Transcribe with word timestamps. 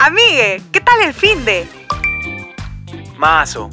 Amigue, 0.00 0.62
¿qué 0.72 0.80
tal 0.80 1.02
el 1.02 1.12
fin 1.12 1.44
de? 1.44 1.68
Mazo, 3.18 3.68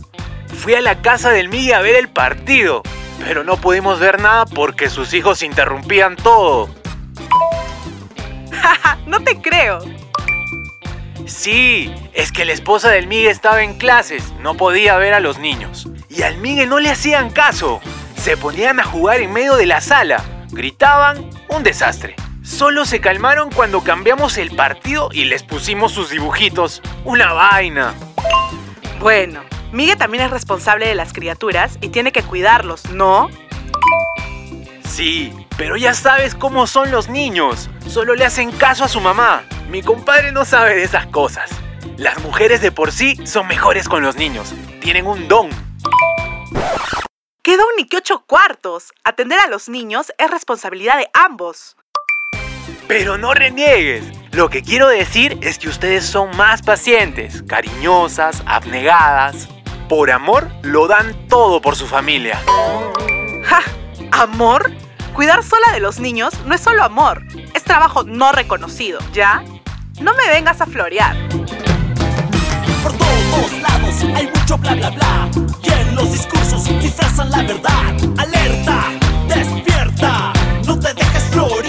fui 0.57 0.73
a 0.73 0.81
la 0.81 1.01
casa 1.01 1.29
del 1.29 1.47
Migue 1.47 1.73
a 1.73 1.79
ver 1.79 1.95
el 1.95 2.09
partido, 2.09 2.83
pero 3.23 3.45
no 3.45 3.55
pudimos 3.55 4.01
ver 4.01 4.19
nada 4.19 4.45
porque 4.45 4.89
sus 4.89 5.13
hijos 5.13 5.41
interrumpían 5.41 6.17
todo. 6.17 6.69
no 9.07 9.23
te 9.23 9.39
creo. 9.39 9.79
Sí, 11.25 11.95
es 12.11 12.33
que 12.33 12.43
la 12.43 12.51
esposa 12.51 12.89
del 12.89 13.07
Migue 13.07 13.29
estaba 13.29 13.63
en 13.63 13.77
clases, 13.77 14.33
no 14.41 14.55
podía 14.55 14.97
ver 14.97 15.13
a 15.13 15.21
los 15.21 15.39
niños. 15.39 15.87
Y 16.09 16.23
al 16.23 16.39
Migue 16.39 16.67
no 16.67 16.81
le 16.81 16.89
hacían 16.89 17.29
caso. 17.29 17.79
Se 18.17 18.35
ponían 18.35 18.81
a 18.81 18.83
jugar 18.83 19.21
en 19.21 19.31
medio 19.31 19.55
de 19.55 19.65
la 19.65 19.79
sala. 19.79 20.25
Gritaban, 20.51 21.29
un 21.47 21.63
desastre. 21.63 22.17
Solo 22.47 22.85
se 22.85 23.01
calmaron 23.01 23.51
cuando 23.51 23.83
cambiamos 23.83 24.37
el 24.37 24.55
partido 24.55 25.09
y 25.11 25.25
les 25.25 25.43
pusimos 25.43 25.91
sus 25.91 26.09
dibujitos. 26.09 26.81
Una 27.03 27.33
vaina. 27.33 27.93
Bueno, 28.99 29.43
Migue 29.73 29.97
también 29.97 30.23
es 30.23 30.31
responsable 30.31 30.87
de 30.87 30.95
las 30.95 31.11
criaturas 31.11 31.77
y 31.81 31.89
tiene 31.89 32.13
que 32.13 32.23
cuidarlos, 32.23 32.89
¿no? 32.89 33.29
Sí, 34.85 35.33
pero 35.57 35.75
ya 35.75 35.93
sabes 35.93 36.35
cómo 36.35 36.67
son 36.67 36.89
los 36.89 37.09
niños. 37.09 37.69
Solo 37.85 38.15
le 38.15 38.25
hacen 38.25 38.51
caso 38.53 38.85
a 38.85 38.87
su 38.87 39.01
mamá. 39.01 39.43
Mi 39.69 39.83
compadre 39.83 40.31
no 40.31 40.45
sabe 40.45 40.73
de 40.73 40.83
esas 40.83 41.05
cosas. 41.07 41.51
Las 41.97 42.17
mujeres 42.23 42.61
de 42.61 42.71
por 42.71 42.93
sí 42.93 43.19
son 43.27 43.47
mejores 43.47 43.89
con 43.89 44.01
los 44.01 44.15
niños. 44.15 44.53
Tienen 44.79 45.05
un 45.05 45.27
don. 45.27 45.49
¿Qué 47.43 47.57
don 47.57 47.67
ni 47.75 47.85
qué 47.87 47.97
ocho 47.97 48.23
cuartos? 48.25 48.93
Atender 49.03 49.37
a 49.37 49.47
los 49.47 49.67
niños 49.67 50.13
es 50.17 50.31
responsabilidad 50.31 50.97
de 50.97 51.09
ambos. 51.13 51.75
Pero 52.87 53.17
no 53.17 53.33
reniegues. 53.33 54.05
Lo 54.31 54.49
que 54.49 54.63
quiero 54.63 54.87
decir 54.87 55.37
es 55.41 55.59
que 55.59 55.67
ustedes 55.67 56.05
son 56.05 56.35
más 56.37 56.61
pacientes, 56.61 57.43
cariñosas, 57.43 58.43
abnegadas. 58.45 59.49
Por 59.89 60.09
amor 60.09 60.49
lo 60.61 60.87
dan 60.87 61.13
todo 61.27 61.61
por 61.61 61.75
su 61.75 61.85
familia. 61.85 62.39
¡Ja! 63.43 63.61
¿Amor? 64.11 64.71
Cuidar 65.13 65.43
sola 65.43 65.73
de 65.73 65.79
los 65.79 65.99
niños 65.99 66.33
no 66.45 66.55
es 66.55 66.61
solo 66.61 66.83
amor, 66.83 67.23
es 67.53 67.63
trabajo 67.63 68.03
no 68.03 68.31
reconocido, 68.31 68.99
¿ya? 69.11 69.43
No 69.99 70.13
me 70.13 70.27
vengas 70.29 70.61
a 70.61 70.65
florear. 70.65 71.15
Por 72.83 72.93
todos 72.93 73.51
lados 73.53 74.03
hay 74.15 74.27
mucho 74.27 74.57
bla 74.59 74.75
bla 74.75 74.89
bla. 74.91 75.29
Y 75.63 75.69
en 75.71 75.95
los 75.95 76.11
discursos 76.11 76.65
disfrazan 76.79 77.31
la 77.31 77.41
verdad. 77.41 77.95
Alerta, 78.17 78.83
despierta, 79.27 80.33
no 80.65 80.79
te 80.79 80.93
dejes 80.93 81.23
florear 81.31 81.66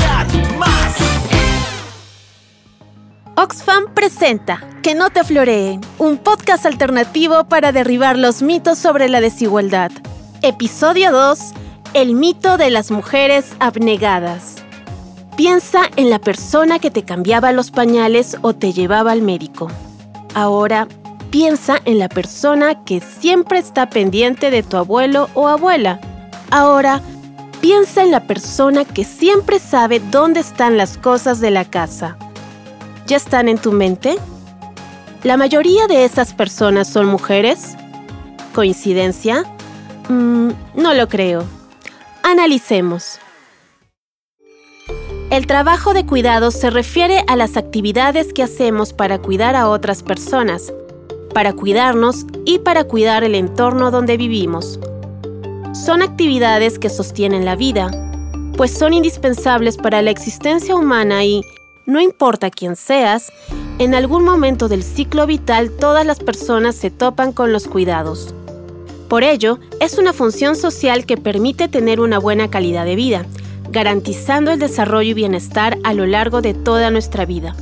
Oxfam 3.40 3.94
presenta 3.94 4.60
Que 4.82 4.96
no 4.96 5.10
te 5.10 5.22
floreen, 5.22 5.80
un 5.98 6.18
podcast 6.18 6.66
alternativo 6.66 7.44
para 7.44 7.70
derribar 7.70 8.18
los 8.18 8.42
mitos 8.42 8.78
sobre 8.78 9.08
la 9.08 9.20
desigualdad. 9.20 9.92
Episodio 10.42 11.12
2, 11.12 11.38
El 11.94 12.16
mito 12.16 12.56
de 12.56 12.70
las 12.70 12.90
mujeres 12.90 13.54
abnegadas. 13.60 14.56
Piensa 15.36 15.82
en 15.94 16.10
la 16.10 16.18
persona 16.18 16.80
que 16.80 16.90
te 16.90 17.04
cambiaba 17.04 17.52
los 17.52 17.70
pañales 17.70 18.36
o 18.42 18.56
te 18.56 18.72
llevaba 18.72 19.12
al 19.12 19.22
médico. 19.22 19.70
Ahora, 20.34 20.88
piensa 21.30 21.76
en 21.84 22.00
la 22.00 22.08
persona 22.08 22.82
que 22.84 23.00
siempre 23.00 23.60
está 23.60 23.88
pendiente 23.88 24.50
de 24.50 24.64
tu 24.64 24.76
abuelo 24.76 25.30
o 25.34 25.46
abuela. 25.46 26.00
Ahora, 26.50 27.02
piensa 27.60 28.02
en 28.02 28.10
la 28.10 28.26
persona 28.26 28.84
que 28.84 29.04
siempre 29.04 29.60
sabe 29.60 30.00
dónde 30.00 30.40
están 30.40 30.76
las 30.76 30.98
cosas 30.98 31.38
de 31.38 31.52
la 31.52 31.64
casa. 31.64 32.18
¿Ya 33.08 33.16
están 33.16 33.48
en 33.48 33.56
tu 33.56 33.72
mente? 33.72 34.18
¿La 35.24 35.38
mayoría 35.38 35.86
de 35.86 36.04
esas 36.04 36.34
personas 36.34 36.88
son 36.88 37.06
mujeres? 37.06 37.74
¿Coincidencia? 38.54 39.44
Mm, 40.10 40.50
no 40.74 40.92
lo 40.92 41.08
creo. 41.08 41.44
Analicemos. 42.22 43.18
El 45.30 45.46
trabajo 45.46 45.94
de 45.94 46.04
cuidado 46.04 46.50
se 46.50 46.68
refiere 46.68 47.24
a 47.28 47.36
las 47.36 47.56
actividades 47.56 48.34
que 48.34 48.42
hacemos 48.42 48.92
para 48.92 49.18
cuidar 49.18 49.56
a 49.56 49.70
otras 49.70 50.02
personas, 50.02 50.70
para 51.32 51.54
cuidarnos 51.54 52.26
y 52.44 52.58
para 52.58 52.84
cuidar 52.84 53.24
el 53.24 53.34
entorno 53.34 53.90
donde 53.90 54.18
vivimos. 54.18 54.78
Son 55.72 56.02
actividades 56.02 56.78
que 56.78 56.90
sostienen 56.90 57.46
la 57.46 57.56
vida, 57.56 57.90
pues 58.58 58.70
son 58.70 58.92
indispensables 58.92 59.78
para 59.78 60.02
la 60.02 60.10
existencia 60.10 60.76
humana 60.76 61.24
y, 61.24 61.42
no 61.88 62.02
importa 62.02 62.50
quién 62.50 62.76
seas, 62.76 63.32
en 63.78 63.94
algún 63.94 64.22
momento 64.22 64.68
del 64.68 64.82
ciclo 64.82 65.26
vital 65.26 65.70
todas 65.70 66.04
las 66.04 66.18
personas 66.18 66.76
se 66.76 66.90
topan 66.90 67.32
con 67.32 67.50
los 67.50 67.66
cuidados. 67.66 68.34
Por 69.08 69.24
ello, 69.24 69.58
es 69.80 69.96
una 69.96 70.12
función 70.12 70.54
social 70.54 71.06
que 71.06 71.16
permite 71.16 71.66
tener 71.66 72.00
una 72.00 72.18
buena 72.18 72.50
calidad 72.50 72.84
de 72.84 72.94
vida, 72.94 73.24
garantizando 73.70 74.50
el 74.50 74.58
desarrollo 74.58 75.12
y 75.12 75.14
bienestar 75.14 75.78
a 75.82 75.94
lo 75.94 76.04
largo 76.04 76.42
de 76.42 76.52
toda 76.52 76.90
nuestra 76.90 77.24
vida. 77.24 77.56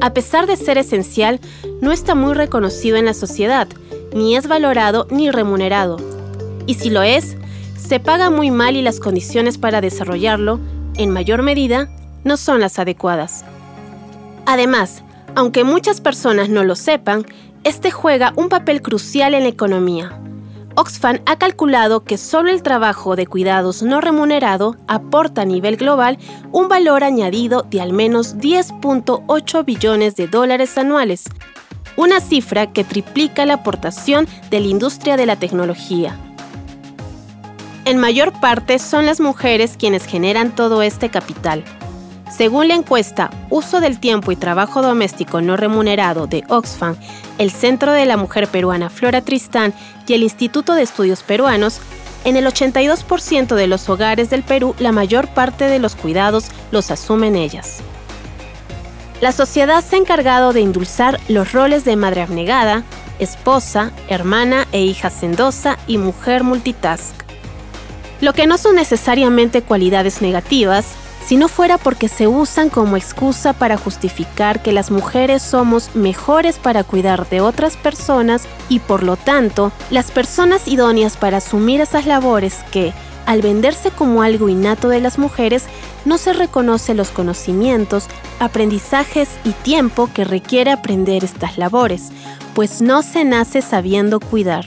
A 0.00 0.14
pesar 0.14 0.46
de 0.46 0.56
ser 0.56 0.78
esencial, 0.78 1.40
no 1.80 1.90
está 1.90 2.14
muy 2.14 2.34
reconocido 2.34 2.96
en 2.98 3.06
la 3.06 3.14
sociedad, 3.14 3.66
ni 4.14 4.36
es 4.36 4.46
valorado 4.46 5.08
ni 5.10 5.32
remunerado. 5.32 5.96
Y 6.66 6.74
si 6.74 6.88
lo 6.88 7.02
es, 7.02 7.36
se 7.76 7.98
paga 7.98 8.30
muy 8.30 8.52
mal 8.52 8.76
y 8.76 8.82
las 8.82 9.00
condiciones 9.00 9.58
para 9.58 9.80
desarrollarlo, 9.80 10.60
en 10.96 11.10
mayor 11.10 11.42
medida, 11.42 11.90
no 12.22 12.36
son 12.36 12.60
las 12.60 12.78
adecuadas. 12.78 13.44
Además, 14.46 15.02
aunque 15.34 15.64
muchas 15.64 16.00
personas 16.00 16.48
no 16.48 16.64
lo 16.64 16.76
sepan, 16.76 17.26
este 17.64 17.90
juega 17.90 18.32
un 18.36 18.48
papel 18.48 18.80
crucial 18.80 19.34
en 19.34 19.42
la 19.42 19.48
economía. 19.48 20.20
Oxfam 20.76 21.20
ha 21.26 21.36
calculado 21.36 22.04
que 22.04 22.18
solo 22.18 22.50
el 22.50 22.62
trabajo 22.62 23.16
de 23.16 23.26
cuidados 23.26 23.82
no 23.82 24.00
remunerado 24.00 24.76
aporta 24.86 25.42
a 25.42 25.44
nivel 25.46 25.76
global 25.76 26.18
un 26.52 26.68
valor 26.68 27.02
añadido 27.02 27.62
de 27.62 27.80
al 27.80 27.92
menos 27.92 28.36
10.8 28.36 29.64
billones 29.64 30.16
de 30.16 30.28
dólares 30.28 30.76
anuales, 30.78 31.24
una 31.96 32.20
cifra 32.20 32.72
que 32.72 32.84
triplica 32.84 33.46
la 33.46 33.54
aportación 33.54 34.28
de 34.50 34.60
la 34.60 34.66
industria 34.66 35.16
de 35.16 35.26
la 35.26 35.36
tecnología. 35.36 36.16
En 37.86 37.98
mayor 37.98 38.38
parte 38.40 38.78
son 38.78 39.06
las 39.06 39.18
mujeres 39.18 39.76
quienes 39.78 40.04
generan 40.04 40.54
todo 40.54 40.82
este 40.82 41.08
capital. 41.08 41.64
Según 42.30 42.68
la 42.68 42.74
encuesta 42.74 43.30
Uso 43.50 43.80
del 43.80 44.00
tiempo 44.00 44.32
y 44.32 44.36
trabajo 44.36 44.82
doméstico 44.82 45.40
no 45.40 45.56
remunerado 45.56 46.26
de 46.26 46.44
Oxfam, 46.48 46.96
el 47.38 47.50
Centro 47.50 47.92
de 47.92 48.06
la 48.06 48.16
Mujer 48.16 48.48
Peruana 48.48 48.90
Flora 48.90 49.22
Tristán 49.22 49.72
y 50.06 50.14
el 50.14 50.22
Instituto 50.22 50.74
de 50.74 50.82
Estudios 50.82 51.22
Peruanos, 51.22 51.80
en 52.24 52.36
el 52.36 52.46
82% 52.46 53.54
de 53.54 53.66
los 53.68 53.88
hogares 53.88 54.30
del 54.30 54.42
Perú 54.42 54.74
la 54.80 54.90
mayor 54.90 55.28
parte 55.28 55.66
de 55.66 55.78
los 55.78 55.94
cuidados 55.94 56.46
los 56.72 56.90
asumen 56.90 57.36
ellas. 57.36 57.78
La 59.20 59.32
sociedad 59.32 59.82
se 59.82 59.96
ha 59.96 59.98
encargado 59.98 60.52
de 60.52 60.60
endulzar 60.60 61.20
los 61.28 61.52
roles 61.52 61.84
de 61.84 61.96
madre 61.96 62.22
abnegada, 62.22 62.82
esposa, 63.18 63.92
hermana 64.08 64.66
e 64.72 64.82
hija 64.82 65.08
sendosa 65.08 65.78
y 65.86 65.98
mujer 65.98 66.42
multitask. 66.42 67.14
Lo 68.20 68.32
que 68.32 68.46
no 68.46 68.58
son 68.58 68.74
necesariamente 68.74 69.62
cualidades 69.62 70.20
negativas, 70.20 70.86
si 71.26 71.36
no 71.36 71.48
fuera 71.48 71.76
porque 71.76 72.08
se 72.08 72.28
usan 72.28 72.70
como 72.70 72.96
excusa 72.96 73.52
para 73.52 73.76
justificar 73.76 74.62
que 74.62 74.70
las 74.70 74.92
mujeres 74.92 75.42
somos 75.42 75.96
mejores 75.96 76.58
para 76.58 76.84
cuidar 76.84 77.28
de 77.28 77.40
otras 77.40 77.76
personas 77.76 78.46
y 78.68 78.78
por 78.78 79.02
lo 79.02 79.16
tanto 79.16 79.72
las 79.90 80.12
personas 80.12 80.68
idóneas 80.68 81.16
para 81.16 81.38
asumir 81.38 81.80
esas 81.80 82.06
labores 82.06 82.58
que, 82.70 82.92
al 83.26 83.42
venderse 83.42 83.90
como 83.90 84.22
algo 84.22 84.48
innato 84.48 84.88
de 84.88 85.00
las 85.00 85.18
mujeres, 85.18 85.64
no 86.04 86.16
se 86.16 86.32
reconoce 86.32 86.94
los 86.94 87.10
conocimientos, 87.10 88.06
aprendizajes 88.38 89.28
y 89.42 89.50
tiempo 89.50 90.08
que 90.14 90.22
requiere 90.22 90.70
aprender 90.70 91.24
estas 91.24 91.58
labores, 91.58 92.12
pues 92.54 92.80
no 92.80 93.02
se 93.02 93.24
nace 93.24 93.62
sabiendo 93.62 94.20
cuidar. 94.20 94.64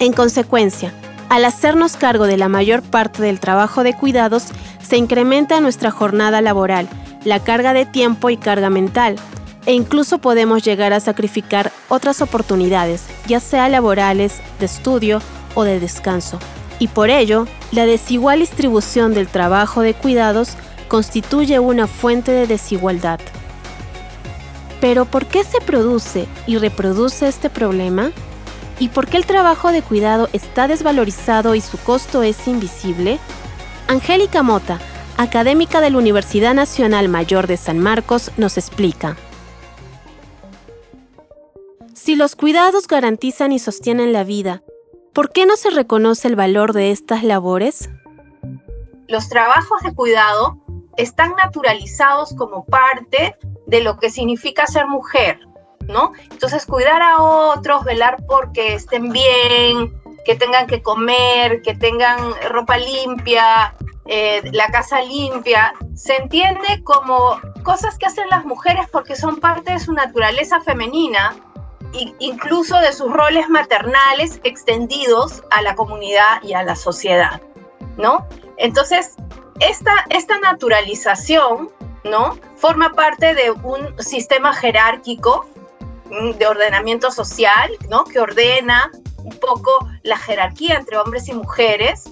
En 0.00 0.12
consecuencia, 0.12 0.92
al 1.28 1.44
hacernos 1.44 1.96
cargo 1.96 2.26
de 2.26 2.36
la 2.36 2.48
mayor 2.48 2.82
parte 2.82 3.22
del 3.22 3.40
trabajo 3.40 3.82
de 3.82 3.94
cuidados, 3.94 4.44
se 4.86 4.96
incrementa 4.96 5.60
nuestra 5.60 5.90
jornada 5.90 6.40
laboral, 6.40 6.88
la 7.24 7.42
carga 7.42 7.72
de 7.72 7.86
tiempo 7.86 8.30
y 8.30 8.36
carga 8.36 8.70
mental, 8.70 9.16
e 9.66 9.72
incluso 9.72 10.18
podemos 10.18 10.62
llegar 10.62 10.92
a 10.92 11.00
sacrificar 11.00 11.72
otras 11.88 12.22
oportunidades, 12.22 13.02
ya 13.26 13.40
sea 13.40 13.68
laborales, 13.68 14.40
de 14.60 14.66
estudio 14.66 15.20
o 15.56 15.64
de 15.64 15.80
descanso. 15.80 16.38
Y 16.78 16.86
por 16.86 17.10
ello, 17.10 17.48
la 17.72 17.84
desigual 17.84 18.38
distribución 18.40 19.12
del 19.12 19.26
trabajo 19.26 19.80
de 19.80 19.94
cuidados 19.94 20.50
constituye 20.86 21.58
una 21.58 21.88
fuente 21.88 22.30
de 22.30 22.46
desigualdad. 22.46 23.18
Pero 24.80 25.04
¿por 25.04 25.26
qué 25.26 25.42
se 25.42 25.60
produce 25.60 26.28
y 26.46 26.58
reproduce 26.58 27.26
este 27.26 27.50
problema? 27.50 28.12
¿Y 28.78 28.90
por 28.90 29.08
qué 29.08 29.16
el 29.16 29.26
trabajo 29.26 29.72
de 29.72 29.82
cuidado 29.82 30.28
está 30.32 30.68
desvalorizado 30.68 31.56
y 31.56 31.60
su 31.60 31.76
costo 31.78 32.22
es 32.22 32.46
invisible? 32.46 33.18
Angélica 33.88 34.42
Mota, 34.42 34.80
académica 35.16 35.80
de 35.80 35.90
la 35.90 35.98
Universidad 35.98 36.54
Nacional 36.54 37.08
Mayor 37.08 37.46
de 37.46 37.56
San 37.56 37.78
Marcos, 37.78 38.32
nos 38.36 38.58
explica. 38.58 39.16
Si 41.94 42.16
los 42.16 42.34
cuidados 42.34 42.88
garantizan 42.88 43.52
y 43.52 43.60
sostienen 43.60 44.12
la 44.12 44.24
vida, 44.24 44.62
¿por 45.12 45.30
qué 45.30 45.46
no 45.46 45.56
se 45.56 45.70
reconoce 45.70 46.26
el 46.26 46.34
valor 46.34 46.72
de 46.72 46.90
estas 46.90 47.22
labores? 47.22 47.88
Los 49.06 49.28
trabajos 49.28 49.80
de 49.82 49.94
cuidado 49.94 50.58
están 50.96 51.34
naturalizados 51.36 52.34
como 52.34 52.64
parte 52.64 53.36
de 53.66 53.80
lo 53.82 53.98
que 53.98 54.10
significa 54.10 54.66
ser 54.66 54.88
mujer, 54.88 55.38
¿no? 55.86 56.12
Entonces, 56.30 56.66
cuidar 56.66 57.02
a 57.02 57.22
otros, 57.22 57.84
velar 57.84 58.16
porque 58.26 58.74
estén 58.74 59.12
bien, 59.12 59.94
que 60.26 60.34
tengan 60.34 60.66
que 60.66 60.82
comer, 60.82 61.62
que 61.62 61.74
tengan 61.76 62.18
ropa 62.50 62.76
limpia, 62.76 63.74
eh, 64.06 64.42
la 64.52 64.66
casa 64.72 65.00
limpia, 65.00 65.72
se 65.94 66.16
entiende 66.16 66.82
como 66.82 67.40
cosas 67.62 67.96
que 67.96 68.06
hacen 68.06 68.28
las 68.28 68.44
mujeres 68.44 68.86
porque 68.90 69.14
son 69.14 69.36
parte 69.36 69.72
de 69.72 69.78
su 69.78 69.92
naturaleza 69.92 70.60
femenina 70.60 71.36
incluso 72.18 72.78
de 72.78 72.92
sus 72.92 73.10
roles 73.10 73.48
maternales 73.48 74.40
extendidos 74.42 75.44
a 75.50 75.62
la 75.62 75.74
comunidad 75.76 76.42
y 76.42 76.52
a 76.52 76.62
la 76.62 76.76
sociedad, 76.76 77.40
¿no? 77.96 78.26
Entonces, 78.58 79.14
esta, 79.60 80.04
esta 80.10 80.38
naturalización, 80.40 81.70
¿no? 82.04 82.36
Forma 82.56 82.92
parte 82.92 83.34
de 83.34 83.50
un 83.50 83.94
sistema 84.02 84.52
jerárquico 84.52 85.46
mm, 86.10 86.32
de 86.32 86.46
ordenamiento 86.46 87.10
social, 87.10 87.70
¿no? 87.88 88.04
Que 88.04 88.20
ordena 88.20 88.90
un 89.26 89.36
poco 89.38 89.88
la 90.04 90.16
jerarquía 90.16 90.76
entre 90.76 90.96
hombres 90.96 91.28
y 91.28 91.34
mujeres, 91.34 92.04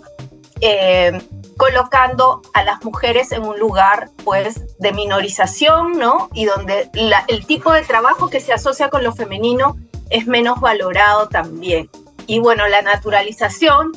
eh, 0.61 1.17
colocando 1.57 2.43
a 2.55 2.65
las 2.65 2.85
mujeres 2.85 3.31
en 3.31 3.45
un 3.45 3.59
lugar, 3.59 4.11
pues, 4.25 4.77
de 4.79 4.93
minorización, 4.93 5.93
¿no? 5.93 6.29
Y 6.35 6.47
donde 6.47 6.91
el 7.29 7.47
tipo 7.47 7.73
de 7.73 7.83
trabajo 7.83 8.29
que 8.29 8.41
se 8.41 8.53
asocia 8.53 8.91
con 8.91 9.05
lo 9.05 9.13
femenino 9.13 9.77
es 10.11 10.27
menos 10.27 10.61
valorado 10.61 11.29
también. 11.29 11.89
Y 12.27 12.41
bueno, 12.41 12.67
la 12.67 12.83
naturalización 12.83 13.93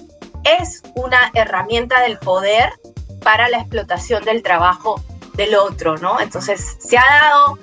es 0.59 0.83
una 0.93 1.31
herramienta 1.33 2.01
del 2.01 2.19
poder 2.19 2.71
para 3.23 3.49
la 3.49 3.57
explotación 3.57 4.23
del 4.23 4.43
trabajo 4.43 5.01
del 5.33 5.55
otro, 5.55 5.97
¿no? 5.97 6.19
Entonces, 6.19 6.77
se 6.79 6.97
ha 6.99 7.05
dado 7.21 7.57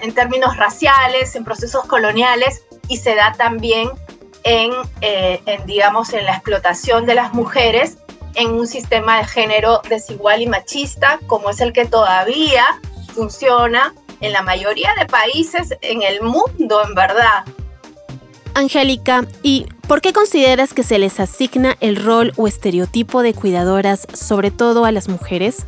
en 0.00 0.14
términos 0.14 0.56
raciales, 0.56 1.36
en 1.36 1.44
procesos 1.44 1.84
coloniales, 1.84 2.62
y 2.88 2.96
se 2.96 3.14
da 3.14 3.32
también 3.32 3.90
en, 4.44 4.72
eh, 5.00 5.40
en, 5.46 5.66
digamos, 5.66 6.12
en 6.12 6.24
la 6.24 6.34
explotación 6.34 7.06
de 7.06 7.14
las 7.14 7.34
mujeres 7.34 7.98
en 8.34 8.50
un 8.50 8.66
sistema 8.66 9.18
de 9.18 9.24
género 9.24 9.80
desigual 9.88 10.42
y 10.42 10.46
machista, 10.46 11.20
como 11.26 11.50
es 11.50 11.60
el 11.60 11.72
que 11.72 11.86
todavía 11.86 12.64
funciona 13.14 13.94
en 14.20 14.32
la 14.32 14.42
mayoría 14.42 14.90
de 14.98 15.06
países 15.06 15.74
en 15.80 16.02
el 16.02 16.22
mundo, 16.22 16.82
en 16.86 16.94
verdad. 16.94 17.44
Angélica, 18.54 19.26
¿y 19.42 19.66
por 19.88 20.00
qué 20.00 20.12
consideras 20.12 20.74
que 20.74 20.84
se 20.84 20.98
les 20.98 21.18
asigna 21.20 21.76
el 21.80 21.96
rol 21.96 22.32
o 22.36 22.46
estereotipo 22.46 23.22
de 23.22 23.34
cuidadoras, 23.34 24.06
sobre 24.12 24.50
todo 24.50 24.84
a 24.84 24.92
las 24.92 25.08
mujeres? 25.08 25.66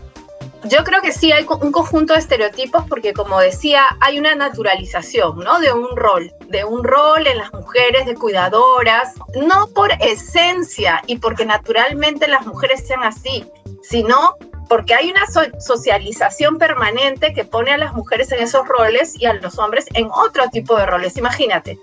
Yo 0.69 0.85
creo 0.85 1.01
que 1.01 1.13
sí 1.13 1.33
hay 1.33 1.47
un 1.49 1.71
conjunto 1.71 2.15
de 2.15 2.19
estereotipos 2.19 2.85
porque, 2.89 3.13
como 3.13 3.39
decía, 3.39 3.85
hay 4.01 4.19
una 4.19 4.35
naturalización, 4.35 5.39
¿no? 5.39 5.61
De 5.61 5.73
un 5.73 5.97
rol, 5.97 6.33
de 6.49 6.65
un 6.65 6.83
rol 6.83 7.27
en 7.27 7.39
las 7.39 7.53
mujeres 7.53 8.07
de 8.07 8.15
cuidadoras, 8.15 9.15
no 9.35 9.69
por 9.69 9.93
esencia 10.01 11.03
y 11.07 11.19
porque 11.19 11.45
naturalmente 11.45 12.27
las 12.27 12.47
mujeres 12.47 12.87
sean 12.87 13.03
así, 13.05 13.49
sino 13.83 14.37
porque 14.69 14.95
hay 14.95 15.11
una 15.11 15.27
socialización 15.61 16.59
permanente 16.59 17.33
que 17.33 17.45
pone 17.45 17.73
a 17.73 17.79
las 17.79 17.95
mujeres 17.95 18.33
en 18.33 18.43
esos 18.43 18.67
roles 18.67 19.15
y 19.21 19.27
a 19.27 19.35
los 19.35 19.59
hombres 19.59 19.87
en 19.95 20.09
otro 20.11 20.49
tipo 20.51 20.77
de 20.77 20.87
roles. 20.87 21.17
Imagínate, 21.17 21.79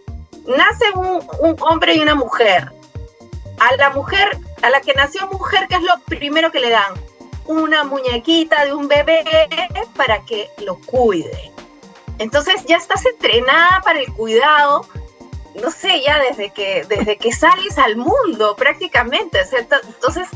nace 0.45 0.85
un, 0.95 1.21
hombre 1.61 1.95
y 1.95 1.99
una 1.99 2.15
mujer. 2.15 2.71
A 3.59 3.75
la 3.77 3.91
mujer, 3.91 4.37
a 4.61 4.69
la 4.69 4.81
que 4.81 4.93
nació 4.93 5.27
mujer, 5.27 5.67
¿qué 5.69 5.75
es 5.75 5.83
lo 5.83 5.97
primero 6.05 6.51
que 6.51 6.59
le 6.59 6.69
dan? 6.69 6.93
Una 7.45 7.83
muñequita 7.83 8.65
de 8.65 8.73
un 8.73 8.87
bebé 8.87 9.23
para 9.95 10.23
que 10.23 10.49
lo 10.65 10.75
cuide. 10.79 11.51
Entonces 12.19 12.63
ya 12.67 12.77
estás 12.77 13.05
entrenada 13.05 13.81
para 13.83 13.99
el 13.99 14.11
cuidado, 14.13 14.85
no 15.61 15.71
sé, 15.71 16.01
ya 16.01 16.19
desde 16.19 16.51
que, 16.51 16.85
desde 16.87 17.17
que 17.17 17.31
sales 17.31 17.77
al 17.77 17.97
mundo 17.97 18.55
prácticamente. 18.55 19.39
Entonces, 19.51 20.29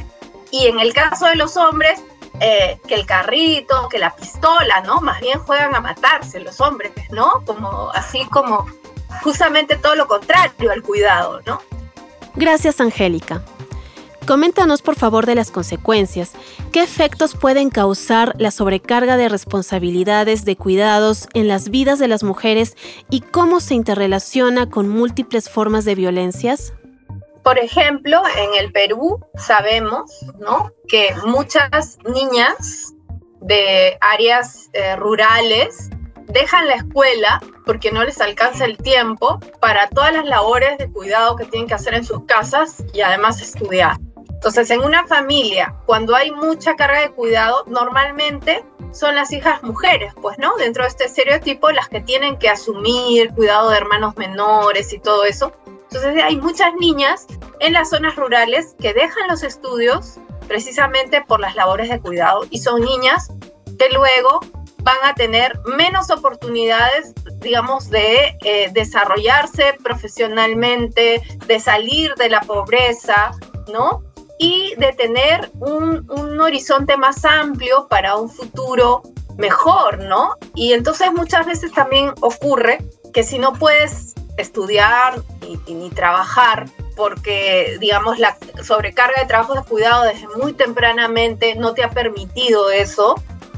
y 0.51 0.67
en 0.67 0.79
el 0.79 0.93
caso 0.93 1.27
de 1.27 1.35
los 1.35 1.55
hombres, 1.57 2.01
eh, 2.39 2.79
que 2.87 2.95
el 2.95 3.05
carrito, 3.05 3.89
que 3.89 3.97
la 3.97 4.15
pistola, 4.15 4.81
¿no? 4.81 5.01
Más 5.01 5.19
bien 5.21 5.39
juegan 5.39 5.75
a 5.75 5.81
matarse 5.81 6.39
los 6.39 6.61
hombres, 6.61 6.91
¿no? 7.09 7.43
Como 7.45 7.89
así 7.91 8.25
como 8.25 8.67
justamente 9.23 9.75
todo 9.75 9.95
lo 9.95 10.07
contrario 10.07 10.71
al 10.71 10.83
cuidado, 10.83 11.41
¿no? 11.45 11.61
Gracias, 12.35 12.79
Angélica. 12.79 13.43
Coméntanos 14.27 14.81
por 14.81 14.95
favor 14.95 15.25
de 15.25 15.35
las 15.35 15.51
consecuencias. 15.51 16.33
¿Qué 16.73 16.83
efectos 16.83 17.33
pueden 17.33 17.69
causar 17.69 18.33
la 18.37 18.51
sobrecarga 18.51 19.15
de 19.15 19.29
responsabilidades 19.29 20.43
de 20.43 20.57
cuidados 20.57 21.29
en 21.33 21.47
las 21.47 21.69
vidas 21.69 21.97
de 21.97 22.09
las 22.09 22.23
mujeres 22.23 22.75
y 23.09 23.21
cómo 23.21 23.61
se 23.61 23.75
interrelaciona 23.75 24.69
con 24.69 24.89
múltiples 24.89 25.49
formas 25.49 25.85
de 25.85 25.95
violencias? 25.95 26.73
Por 27.41 27.57
ejemplo, 27.57 28.21
en 28.37 28.61
el 28.61 28.73
Perú 28.73 29.25
sabemos 29.37 30.11
¿no? 30.39 30.73
que 30.89 31.15
muchas 31.25 31.97
niñas 32.13 32.93
de 33.39 33.97
áreas 34.01 34.69
eh, 34.73 34.97
rurales 34.97 35.89
dejan 36.25 36.67
la 36.67 36.75
escuela 36.75 37.39
porque 37.65 37.93
no 37.93 38.03
les 38.03 38.19
alcanza 38.19 38.65
el 38.65 38.75
tiempo 38.75 39.39
para 39.61 39.87
todas 39.87 40.11
las 40.11 40.25
labores 40.25 40.77
de 40.79 40.91
cuidado 40.91 41.37
que 41.37 41.45
tienen 41.45 41.69
que 41.69 41.75
hacer 41.75 41.93
en 41.93 42.03
sus 42.03 42.25
casas 42.25 42.83
y 42.93 42.99
además 42.99 43.41
estudiar. 43.41 43.97
Entonces, 44.37 44.69
en 44.69 44.81
una 44.81 45.07
familia, 45.07 45.73
cuando 45.87 46.15
hay 46.15 46.29
mucha 46.29 46.75
carga 46.75 47.01
de 47.01 47.09
cuidado, 47.09 47.63
normalmente 47.65 48.63
son 48.91 49.15
las 49.15 49.33
hijas 49.33 49.63
mujeres, 49.63 50.13
pues, 50.21 50.37
¿no? 50.37 50.55
Dentro 50.57 50.83
de 50.83 50.89
este 50.89 51.05
estereotipo, 51.05 51.71
las 51.71 51.89
que 51.89 52.01
tienen 52.01 52.37
que 52.37 52.47
asumir 52.47 53.33
cuidado 53.33 53.71
de 53.71 53.77
hermanos 53.77 54.15
menores 54.15 54.93
y 54.93 54.99
todo 54.99 55.25
eso. 55.25 55.53
Entonces, 55.65 56.23
hay 56.23 56.37
muchas 56.37 56.71
niñas 56.79 57.25
en 57.59 57.73
las 57.73 57.89
zonas 57.89 58.15
rurales 58.15 58.75
que 58.79 58.93
dejan 58.93 59.27
los 59.27 59.41
estudios 59.41 60.19
precisamente 60.47 61.21
por 61.21 61.39
las 61.39 61.55
labores 61.55 61.89
de 61.89 61.99
cuidado 61.99 62.45
y 62.51 62.59
son 62.59 62.81
niñas 62.81 63.29
que 63.79 63.89
luego 63.89 64.39
van 64.83 64.97
a 65.03 65.15
tener 65.15 65.59
menos 65.65 66.11
oportunidades, 66.11 67.15
digamos, 67.39 67.89
de 67.89 68.37
eh, 68.45 68.69
desarrollarse 68.71 69.75
profesionalmente, 69.83 71.23
de 71.47 71.59
salir 71.59 72.13
de 72.15 72.29
la 72.29 72.41
pobreza, 72.41 73.31
¿no? 73.73 74.06
Y 74.39 74.75
de 74.77 74.93
tener 74.93 75.51
un, 75.59 76.09
un 76.09 76.39
horizonte 76.39 76.95
más 76.97 77.25
amplio 77.25 77.87
para 77.87 78.15
un 78.15 78.29
futuro 78.29 79.01
mejor, 79.37 79.99
¿no? 79.99 80.35
Y 80.55 80.73
entonces 80.73 81.11
muchas 81.13 81.45
veces 81.45 81.71
también 81.71 82.11
ocurre 82.21 82.79
que 83.13 83.23
si 83.23 83.39
no 83.39 83.53
puedes 83.53 84.15
estudiar 84.37 85.21
ni, 85.67 85.89
trabajar, 85.89 86.65
porque, 86.95 87.77
digamos, 87.79 88.19
la 88.19 88.37
sobrecarga 88.63 89.21
de 89.21 89.27
trabajo 89.27 89.55
de 89.55 89.63
cuidado 89.63 90.03
desde 90.03 90.27
muy 90.37 90.53
tempranamente 90.53 91.55
no 91.55 91.73
te 91.73 91.83
ha 91.83 91.89
permitido 91.89 92.69
eso, 92.69 93.15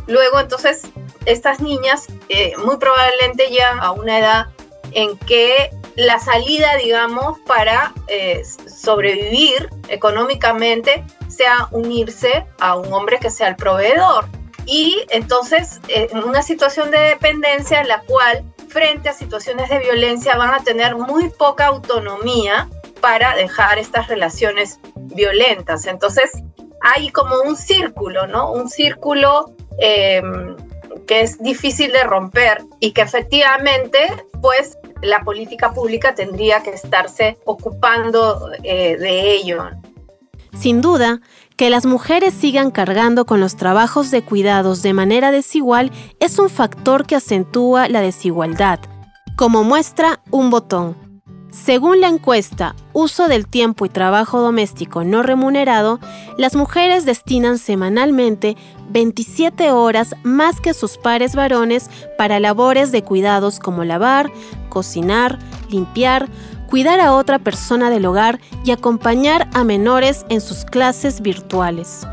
luego 0.08 0.40
entonces 0.40 0.84
estas 1.26 1.60
niñas 1.60 2.08
eh, 2.30 2.54
muy 2.64 2.78
probablemente 2.78 3.48
llegan 3.48 3.80
a 3.82 3.92
una 3.92 4.20
edad 4.20 4.48
en 4.94 5.18
que 5.20 5.70
la 5.96 6.20
salida, 6.20 6.78
digamos, 6.78 7.40
para 7.40 7.94
eh, 8.08 8.42
sobrevivir 8.44 9.70
económicamente 9.90 11.04
sea 11.28 11.68
unirse 11.72 12.46
a 12.60 12.76
un 12.78 12.92
hombre 12.94 13.20
que 13.20 13.30
sea 13.30 13.50
el 13.50 13.56
proveedor. 13.56 14.26
Y 14.66 15.04
entonces, 15.10 15.82
eh, 15.88 16.10
en 16.12 16.24
una 16.24 16.42
situación 16.42 16.92
de 16.92 17.00
dependencia 17.00 17.82
en 17.82 17.88
la 17.88 18.02
cual, 18.02 18.44
frente 18.68 19.10
a 19.10 19.14
situaciones 19.14 19.70
de 19.70 19.80
violencia, 19.80 20.38
van 20.38 20.54
a 20.54 20.64
tener 20.64 20.96
muy 20.96 21.30
poca 21.30 21.68
autonomía 21.68 22.70
para 23.02 23.36
dejar 23.36 23.80
estas 23.80 24.08
relaciones 24.08 24.80
violentas. 24.96 25.86
Entonces, 25.86 26.32
hay 26.82 27.10
como 27.10 27.42
un 27.42 27.56
círculo, 27.56 28.28
¿no? 28.28 28.52
Un 28.52 28.70
círculo 28.70 29.54
que 31.08 31.22
es 31.22 31.39
difícil 31.39 31.91
de 31.91 32.03
romper 32.03 32.63
y 32.79 32.91
que 32.91 33.01
efectivamente, 33.01 34.00
pues, 34.41 34.77
la 35.01 35.24
política 35.24 35.74
pública 35.74 36.15
tendría 36.15 36.62
que 36.62 36.72
estarse 36.72 37.38
ocupando 37.46 38.51
eh, 38.63 38.98
de 38.98 39.31
ello. 39.31 39.69
Sin 40.58 40.81
duda, 40.81 41.22
que 41.55 41.69
las 41.69 41.86
mujeres 41.86 42.34
sigan 42.34 42.72
cargando 42.72 43.25
con 43.25 43.39
los 43.39 43.55
trabajos 43.55 44.12
de 44.12 44.22
cuidados 44.22 44.81
de 44.81 44.93
manera 44.93 45.31
desigual 45.31 45.91
es 46.19 46.39
un 46.39 46.50
factor 46.50 47.05
que 47.05 47.15
acentúa 47.15 47.89
la 47.89 48.01
desigualdad, 48.01 48.79
como 49.36 49.63
muestra 49.63 50.22
un 50.31 50.50
botón. 50.50 51.09
Según 51.51 52.00
la 52.00 52.08
encuesta 52.08 52.75
Uso 52.94 53.27
del 53.27 53.48
tiempo 53.48 53.86
y 53.86 53.89
trabajo 53.89 54.41
doméstico 54.41 55.03
no 55.03 55.24
remunerado, 55.24 56.00
las 56.38 56.56
mujeres 56.56 57.06
destinan 57.06 57.58
semanalmente 57.58 58.58
27 58.89 59.72
horas 59.72 60.15
más 60.24 60.60
que 60.60 60.74
sus 60.74 60.98
pares 60.98 61.36
varones 61.36 61.89
para 62.18 62.39
labores 62.39 62.91
de 62.91 63.03
cuidados 63.03 63.60
como 63.60 63.84
lavar, 63.84 64.32
cocinar, 64.70 65.39
limpiar, 65.70 66.27
cuidar 66.68 67.00
a 67.00 67.13
otra 67.13 67.39
persona 67.39 67.89
del 67.89 68.06
hogar 68.06 68.39
y 68.65 68.72
acompañar 68.72 69.50
a 69.53 69.63
menores 69.63 70.25
en 70.29 70.41
sus 70.41 70.65
clases 70.65 71.22
virtuales. 71.22 72.06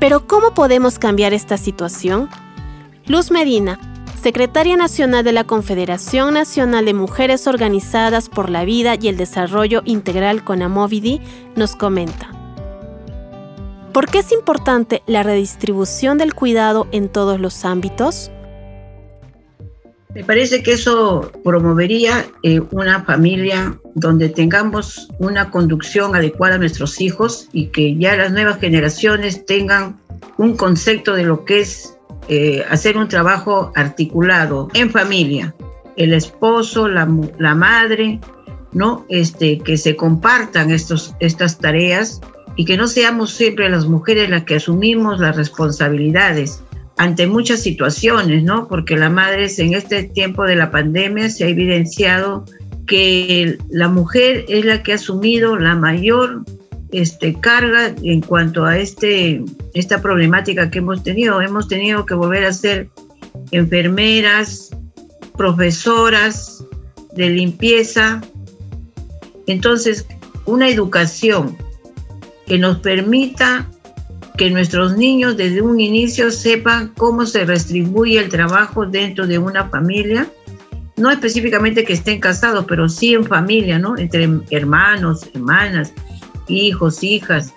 Pero 0.00 0.26
¿cómo 0.26 0.52
podemos 0.52 0.98
cambiar 0.98 1.32
esta 1.32 1.56
situación? 1.56 2.28
Luz 3.06 3.30
Medina, 3.30 3.78
secretaria 4.24 4.74
nacional 4.78 5.22
de 5.22 5.32
la 5.32 5.44
Confederación 5.44 6.32
Nacional 6.32 6.86
de 6.86 6.94
Mujeres 6.94 7.46
Organizadas 7.46 8.30
por 8.30 8.48
la 8.48 8.64
Vida 8.64 8.96
y 8.98 9.08
el 9.08 9.18
Desarrollo 9.18 9.82
Integral 9.84 10.42
con 10.44 10.62
Amovidi, 10.62 11.20
nos 11.56 11.76
comenta. 11.76 12.30
¿Por 13.92 14.06
qué 14.08 14.20
es 14.20 14.32
importante 14.32 15.02
la 15.06 15.24
redistribución 15.24 16.16
del 16.16 16.32
cuidado 16.32 16.88
en 16.90 17.10
todos 17.10 17.38
los 17.38 17.66
ámbitos? 17.66 18.30
Me 20.14 20.24
parece 20.24 20.62
que 20.62 20.72
eso 20.72 21.30
promovería 21.44 22.24
eh, 22.42 22.60
una 22.70 23.04
familia 23.04 23.78
donde 23.94 24.30
tengamos 24.30 25.06
una 25.18 25.50
conducción 25.50 26.16
adecuada 26.16 26.54
a 26.54 26.58
nuestros 26.58 26.98
hijos 27.02 27.50
y 27.52 27.66
que 27.66 27.94
ya 27.96 28.16
las 28.16 28.32
nuevas 28.32 28.58
generaciones 28.58 29.44
tengan 29.44 30.00
un 30.38 30.56
concepto 30.56 31.12
de 31.12 31.24
lo 31.24 31.44
que 31.44 31.60
es 31.60 31.93
eh, 32.28 32.64
hacer 32.70 32.96
un 32.96 33.08
trabajo 33.08 33.72
articulado 33.74 34.68
en 34.74 34.90
familia, 34.90 35.54
el 35.96 36.12
esposo, 36.12 36.88
la, 36.88 37.08
la, 37.38 37.54
madre, 37.54 38.20
¿no? 38.72 39.04
Este, 39.08 39.58
que 39.58 39.76
se 39.76 39.94
compartan 39.94 40.70
estos, 40.70 41.14
estas 41.20 41.58
tareas 41.58 42.20
y 42.56 42.64
que 42.64 42.76
no 42.76 42.88
seamos 42.88 43.32
siempre 43.32 43.68
las 43.68 43.86
mujeres 43.86 44.30
las 44.30 44.44
que 44.44 44.56
asumimos 44.56 45.20
las 45.20 45.36
responsabilidades 45.36 46.62
ante 46.96 47.26
muchas 47.26 47.60
situaciones, 47.60 48.44
¿no? 48.44 48.68
Porque 48.68 48.96
la 48.96 49.10
madre 49.10 49.48
en 49.58 49.74
este 49.74 50.04
tiempo 50.04 50.44
de 50.44 50.56
la 50.56 50.70
pandemia 50.70 51.28
se 51.28 51.44
ha 51.44 51.48
evidenciado 51.48 52.44
que 52.86 53.58
la 53.70 53.88
mujer 53.88 54.44
es 54.48 54.64
la 54.64 54.82
que 54.82 54.92
ha 54.92 54.96
asumido 54.96 55.56
la 55.58 55.74
mayor 55.74 56.44
este, 56.94 57.34
carga 57.40 57.94
en 58.02 58.20
cuanto 58.20 58.64
a 58.64 58.78
este, 58.78 59.42
esta 59.74 60.00
problemática 60.00 60.70
que 60.70 60.78
hemos 60.78 61.02
tenido. 61.02 61.40
Hemos 61.40 61.68
tenido 61.68 62.06
que 62.06 62.14
volver 62.14 62.44
a 62.44 62.52
ser 62.52 62.88
enfermeras, 63.50 64.70
profesoras 65.36 66.64
de 67.14 67.30
limpieza. 67.30 68.20
Entonces, 69.46 70.06
una 70.46 70.68
educación 70.68 71.56
que 72.46 72.58
nos 72.58 72.78
permita 72.78 73.68
que 74.36 74.50
nuestros 74.50 74.96
niños 74.96 75.36
desde 75.36 75.62
un 75.62 75.80
inicio 75.80 76.30
sepan 76.30 76.92
cómo 76.96 77.24
se 77.26 77.46
distribuye 77.46 78.18
el 78.18 78.28
trabajo 78.28 78.84
dentro 78.84 79.26
de 79.26 79.38
una 79.38 79.68
familia, 79.68 80.28
no 80.96 81.10
específicamente 81.10 81.84
que 81.84 81.92
estén 81.92 82.20
casados, 82.20 82.64
pero 82.68 82.88
sí 82.88 83.14
en 83.14 83.24
familia, 83.24 83.78
¿no? 83.78 83.96
Entre 83.96 84.28
hermanos, 84.50 85.28
hermanas, 85.34 85.92
hijos, 86.48 87.02
hijas. 87.02 87.52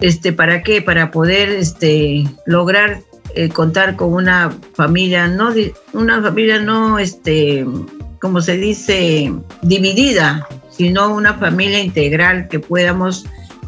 Este, 0.00 0.32
¿Para 0.32 0.62
qué? 0.62 0.82
Para 0.82 1.10
poder 1.10 1.48
este, 1.50 2.24
lograr 2.46 3.02
eh, 3.34 3.48
contar 3.48 3.96
con 3.96 4.12
una 4.12 4.54
familia, 4.74 5.26
no, 5.28 5.52
una 5.92 6.20
familia 6.20 6.60
no, 6.60 6.98
este, 6.98 7.64
como 8.20 8.40
se 8.40 8.56
dice, 8.56 9.32
dividida, 9.62 10.46
sino 10.70 11.14
una 11.14 11.34
familia 11.34 11.80
integral 11.80 12.48
que 12.48 12.60
podamos 12.60 13.24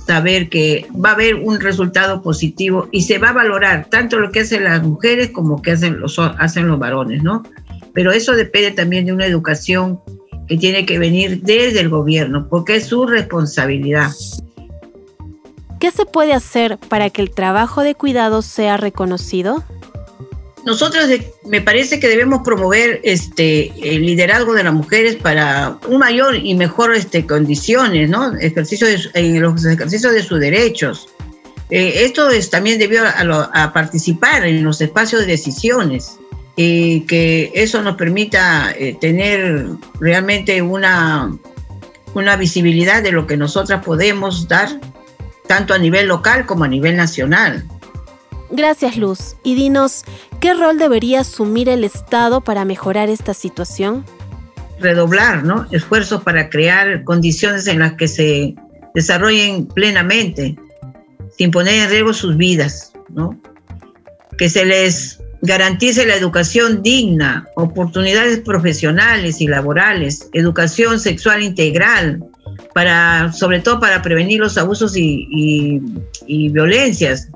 saber 0.06 0.49
que 0.50 0.87
va 0.92 1.11
a 1.11 1.14
haber 1.14 1.37
un 1.37 1.61
resultado 1.61 2.20
positivo 2.20 2.88
y 2.92 3.02
se 3.02 3.18
va 3.18 3.30
a 3.30 3.32
valorar 3.32 3.87
tanto 3.88 4.18
lo 4.18 4.30
que 4.30 4.40
hacen 4.40 4.64
las 4.64 4.82
mujeres 4.82 5.30
como 5.30 5.62
que 5.62 5.73
hacen 5.73 5.99
los, 5.99 6.18
hacen 6.18 6.68
los 6.68 6.78
varones, 6.78 7.23
¿no? 7.23 7.42
Pero 7.94 8.12
eso 8.12 8.34
depende 8.34 8.73
también 8.73 9.06
de 9.06 9.12
una 9.12 9.25
educación 9.25 10.00
que 10.49 10.57
tiene 10.57 10.87
que 10.87 10.99
venir 10.99 11.43
desde 11.43 11.81
el 11.81 11.89
gobierno, 11.89 12.49
porque 12.49 12.77
es 12.77 12.87
su 12.87 13.07
responsabilidad. 13.07 14.13
¿Qué 15.81 15.91
se 15.91 16.07
puede 16.07 16.33
hacer 16.33 16.79
para 16.89 17.11
que 17.11 17.23
el 17.23 17.31
trabajo 17.31 17.83
de 17.83 17.95
cuidado 17.95 18.43
sea 18.43 18.77
reconocido? 18.77 19.65
Nosotros 20.65 21.09
me 21.45 21.61
parece 21.61 22.01
que 22.01 22.09
debemos 22.09 22.41
promover 22.43 23.01
este 23.05 23.71
el 23.83 24.07
liderazgo 24.07 24.55
de 24.55 24.65
las 24.65 24.73
mujeres 24.73 25.17
para 25.17 25.79
un 25.89 25.99
mayor 25.99 26.37
y 26.37 26.55
mejor 26.55 26.95
este, 26.95 27.27
condiciones, 27.27 28.09
¿no? 28.09 28.35
Ejercicio 28.39 28.87
en 29.13 29.43
los 29.43 29.63
ejercicios 29.67 30.15
de 30.15 30.23
sus 30.23 30.41
derechos. 30.41 31.09
Eh, 31.71 32.05
esto 32.05 32.31
es 32.31 32.51
también 32.51 32.79
debido 32.79 33.05
a, 33.05 33.73
participar 33.73 34.47
en 34.47 34.65
los 34.65 34.81
espacios 34.81 35.23
de 35.23 35.27
decisiones 35.27 36.19
y 36.56 37.00
que 37.02 37.50
eso 37.54 37.82
nos 37.82 37.96
permita 37.96 38.73
eh, 38.78 38.96
tener 39.00 39.66
realmente 40.00 40.62
una, 40.62 41.37
una 42.14 42.37
visibilidad 42.37 43.02
de 43.02 43.12
lo 43.12 43.26
que 43.26 43.37
nosotras 43.37 43.84
podemos 43.84 44.46
dar, 44.46 44.68
tanto 45.46 45.75
a 45.75 45.78
nivel 45.78 46.06
local 46.06 46.46
como 46.46 46.64
a 46.64 46.68
nivel 46.68 46.96
nacional. 46.96 47.64
Gracias 48.50 48.96
Luz. 48.96 49.37
Y 49.42 49.56
dinos, 49.56 50.04
¿qué 50.40 50.54
rol 50.54 50.78
debería 50.78 51.20
asumir 51.20 51.68
el 51.68 51.82
Estado 51.82 52.40
para 52.40 52.64
mejorar 52.64 53.08
esta 53.08 53.34
situación? 53.34 54.04
Redoblar 54.78 55.44
¿no? 55.44 55.66
esfuerzos 55.73 56.23
para 56.23 56.50
crear 56.50 57.02
condiciones 57.04 57.66
en 57.66 57.80
las 57.80 57.94
que 57.94 58.06
se 58.06 58.54
desarrollen 58.94 59.66
plenamente, 59.66 60.56
sin 61.37 61.50
poner 61.50 61.75
en 61.75 61.90
riesgo 61.90 62.12
sus 62.12 62.37
vidas, 62.37 62.92
¿no? 63.08 63.37
que 64.38 64.49
se 64.49 64.64
les 64.64 65.18
garantice 65.45 66.07
la 66.07 66.17
educación 66.17 66.83
digna, 66.83 67.47
oportunidades 67.57 68.41
profesionales 68.41 69.41
y 69.41 69.47
laborales, 69.47 70.29
educación 70.33 70.99
sexual 70.99 71.43
integral, 71.43 72.25
para, 72.73 73.33
sobre 73.33 73.61
todo 73.61 73.79
para 73.79 74.01
prevenir 74.03 74.41
los 74.41 74.57
abusos 74.57 74.95
y, 74.97 75.81
violencias, 76.27 77.29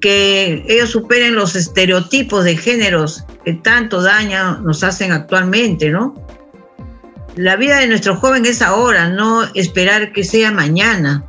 que 0.00 0.64
ellos 0.68 0.90
superen 0.90 1.34
los 1.34 1.56
estereotipos 1.56 2.44
de 2.44 2.56
géneros 2.56 3.24
que 3.44 3.54
tanto 3.54 4.02
daño 4.02 4.58
nos 4.58 4.82
hacen 4.82 5.12
actualmente, 5.12 5.90
¿no? 5.90 6.14
La 7.36 7.56
vida 7.56 7.78
de 7.78 7.86
nuestro 7.86 8.16
joven 8.16 8.44
es 8.44 8.60
ahora, 8.60 9.08
no 9.08 9.44
esperar 9.54 10.12
que 10.12 10.24
sea 10.24 10.50
mañana. 10.50 11.24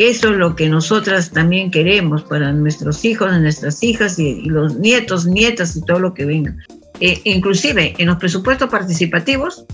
Eso 0.00 0.30
es 0.30 0.38
lo 0.38 0.56
que 0.56 0.66
nosotras 0.70 1.30
también 1.30 1.70
queremos 1.70 2.22
para 2.22 2.54
nuestros 2.54 3.04
hijos, 3.04 3.38
nuestras 3.38 3.82
hijas 3.82 4.18
y, 4.18 4.46
los 4.46 4.76
nietos, 4.76 5.26
nietas 5.26 5.76
y 5.76 5.84
todo 5.84 5.98
lo 5.98 6.14
que 6.14 6.24
venga. 6.24 6.56
Eh, 7.00 7.20
inclusive 7.24 7.94
en 7.98 8.06
los 8.06 8.16
presupuestos 8.16 8.70
participativos, 8.70 9.66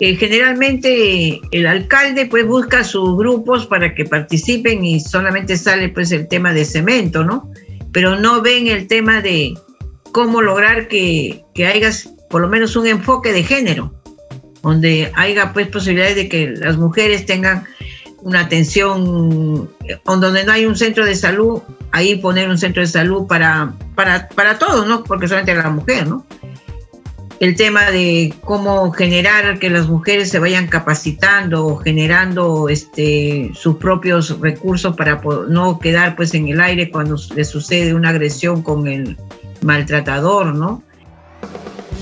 eh, 0.00 0.16
generalmente 0.16 1.38
el 1.50 1.66
alcalde 1.66 2.24
pues 2.24 2.46
busca 2.46 2.82
sus 2.82 3.14
grupos 3.18 3.66
para 3.66 3.94
que 3.94 4.06
participen 4.06 4.82
y 4.82 5.00
solamente 5.00 5.58
sale 5.58 5.90
pues 5.90 6.12
el 6.12 6.28
tema 6.28 6.54
de 6.54 6.64
cemento, 6.64 7.22
¿no? 7.22 7.52
Pero 7.92 8.18
no 8.18 8.40
ven 8.40 8.68
el 8.68 8.86
tema 8.86 9.20
de 9.20 9.52
cómo 10.12 10.40
lograr 10.40 10.88
que, 10.88 11.44
que 11.54 11.66
haya 11.66 11.90
por 12.30 12.40
lo 12.40 12.48
menos 12.48 12.74
un 12.74 12.86
enfoque 12.86 13.34
de 13.34 13.42
género, 13.42 13.92
donde 14.62 15.12
haya 15.14 15.52
pues 15.52 15.68
posibilidades 15.68 16.16
de 16.16 16.26
que 16.30 16.54
las 16.56 16.78
mujeres 16.78 17.26
tengan 17.26 17.66
una 18.26 18.40
atención, 18.40 19.70
donde 20.04 20.44
no 20.44 20.50
hay 20.50 20.66
un 20.66 20.74
centro 20.74 21.06
de 21.06 21.14
salud, 21.14 21.62
ahí 21.92 22.16
poner 22.16 22.48
un 22.48 22.58
centro 22.58 22.82
de 22.82 22.88
salud 22.88 23.28
para, 23.28 23.72
para, 23.94 24.28
para 24.30 24.58
todos, 24.58 24.84
¿no? 24.84 25.04
Porque 25.04 25.28
solamente 25.28 25.54
la 25.54 25.70
mujer, 25.70 26.08
¿no? 26.08 26.26
El 27.38 27.54
tema 27.54 27.88
de 27.92 28.34
cómo 28.40 28.90
generar 28.90 29.60
que 29.60 29.70
las 29.70 29.86
mujeres 29.86 30.28
se 30.30 30.40
vayan 30.40 30.66
capacitando 30.66 31.76
generando 31.76 32.68
este, 32.68 33.52
sus 33.54 33.76
propios 33.76 34.40
recursos 34.40 34.96
para 34.96 35.20
no 35.48 35.78
quedar 35.78 36.16
pues 36.16 36.34
en 36.34 36.48
el 36.48 36.60
aire 36.60 36.90
cuando 36.90 37.16
le 37.32 37.44
sucede 37.44 37.94
una 37.94 38.08
agresión 38.08 38.60
con 38.60 38.88
el 38.88 39.16
maltratador, 39.62 40.52
¿no? 40.52 40.82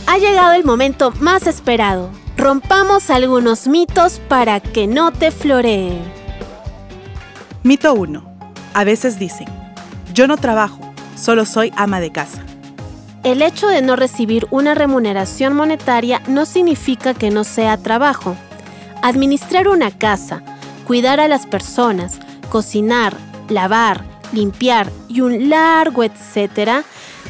Ha 0.06 0.16
llegado 0.16 0.54
el 0.54 0.64
momento 0.64 1.12
más 1.20 1.46
esperado. 1.46 2.23
Rompamos 2.44 3.08
algunos 3.08 3.66
mitos 3.66 4.20
para 4.28 4.60
que 4.60 4.86
no 4.86 5.12
te 5.14 5.30
floree. 5.30 5.98
Mito 7.62 7.94
1. 7.94 8.22
A 8.74 8.84
veces 8.84 9.18
dicen, 9.18 9.46
yo 10.12 10.26
no 10.26 10.36
trabajo, 10.36 10.78
solo 11.16 11.46
soy 11.46 11.72
ama 11.74 12.00
de 12.00 12.12
casa. 12.12 12.44
El 13.22 13.40
hecho 13.40 13.66
de 13.68 13.80
no 13.80 13.96
recibir 13.96 14.46
una 14.50 14.74
remuneración 14.74 15.54
monetaria 15.54 16.20
no 16.28 16.44
significa 16.44 17.14
que 17.14 17.30
no 17.30 17.44
sea 17.44 17.78
trabajo. 17.78 18.36
Administrar 19.00 19.66
una 19.66 19.90
casa, 19.90 20.42
cuidar 20.86 21.20
a 21.20 21.28
las 21.28 21.46
personas, 21.46 22.18
cocinar, 22.50 23.16
lavar, 23.48 24.04
limpiar 24.34 24.92
y 25.08 25.22
un 25.22 25.48
largo 25.48 26.04
etcétera, 26.04 26.84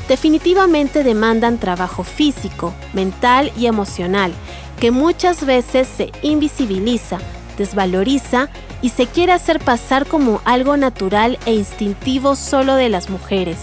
definitivamente 0.09 1.05
demandan 1.05 1.59
trabajo 1.59 2.03
físico, 2.03 2.75
mental 2.95 3.53
y 3.57 3.67
emocional 3.67 4.33
que 4.81 4.91
muchas 4.91 5.45
veces 5.47 5.89
se 5.89 6.13
invisibiliza, 6.23 7.19
desvaloriza 7.57 8.49
y 8.83 8.91
se 8.91 9.07
quiere 9.07 9.33
hacer 9.33 9.61
pasar 9.61 10.07
como 10.07 10.41
algo 10.45 10.77
natural 10.77 11.39
e 11.47 11.55
instintivo 11.55 12.37
solo 12.37 12.75
de 12.75 12.89
las 12.89 13.09
mujeres. 13.11 13.59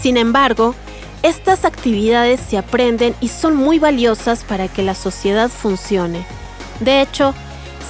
Sin 0.00 0.16
embargo, 0.16 0.74
Estas 1.22 1.64
actividades 1.64 2.38
se 2.38 2.58
aprenden 2.58 3.14
y 3.20 3.28
son 3.28 3.56
muy 3.56 3.78
valiosas 3.78 4.44
para 4.44 4.68
que 4.68 4.82
la 4.82 4.94
sociedad 4.94 5.48
funcione. 5.48 6.24
De 6.78 7.00
hecho, 7.00 7.34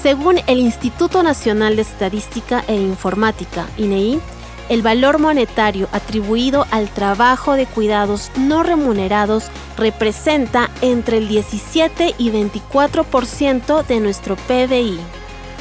según 0.02 0.40
el 0.46 0.58
Instituto 0.60 1.22
Nacional 1.22 1.76
de 1.76 1.82
Estadística 1.82 2.64
e 2.68 2.76
Informática, 2.76 3.66
INEI, 3.76 4.20
el 4.68 4.82
valor 4.82 5.18
monetario 5.18 5.88
atribuido 5.92 6.66
al 6.70 6.88
trabajo 6.88 7.54
de 7.54 7.66
cuidados 7.66 8.30
no 8.36 8.62
remunerados 8.62 9.44
representa 9.76 10.70
entre 10.82 11.18
el 11.18 11.28
17 11.28 12.14
y 12.18 12.30
24% 12.30 13.86
de 13.86 14.00
nuestro 14.00 14.36
PBI. 14.36 14.98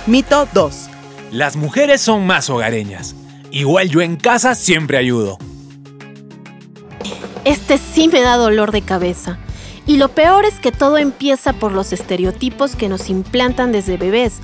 Mito 0.07 0.47
2. 0.53 0.89
Las 1.31 1.55
mujeres 1.55 2.01
son 2.01 2.25
más 2.25 2.49
hogareñas. 2.49 3.15
Igual 3.51 3.89
yo 3.89 4.01
en 4.01 4.17
casa 4.17 4.55
siempre 4.55 4.97
ayudo. 4.97 5.37
Este 7.45 7.77
sí 7.77 8.09
me 8.09 8.21
da 8.21 8.35
dolor 8.35 8.71
de 8.71 8.81
cabeza. 8.81 9.37
Y 9.85 9.95
lo 9.95 10.09
peor 10.09 10.43
es 10.43 10.59
que 10.59 10.73
todo 10.73 10.97
empieza 10.97 11.53
por 11.53 11.71
los 11.71 11.93
estereotipos 11.93 12.75
que 12.75 12.89
nos 12.89 13.09
implantan 13.09 13.71
desde 13.71 13.95
bebés. 13.95 14.39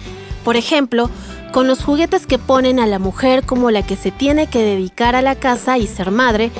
Por 0.45 0.55
ejemplo, 0.55 1.09
con 1.53 1.67
los 1.67 1.83
juguetes 1.83 2.25
que 2.25 2.39
ponen 2.39 2.79
a 2.79 2.87
la 2.87 2.97
mujer 2.97 3.45
como 3.45 3.69
la 3.69 3.83
que 3.83 3.95
se 3.95 4.09
tiene 4.09 4.47
que 4.47 4.63
dedicar 4.63 5.15
a 5.15 5.21
la 5.21 5.35
casa 5.35 5.77
y 5.77 5.85
ser 5.85 6.09
madre, 6.09 6.51